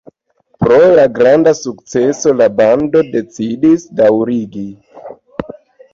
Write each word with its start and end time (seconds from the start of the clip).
Pro 0.61 0.79
la 0.99 1.03
granda 1.17 1.53
sukceso 1.59 2.33
la 2.39 2.49
bando 2.61 3.05
decidis 3.17 3.87
daŭrigi. 4.01 4.67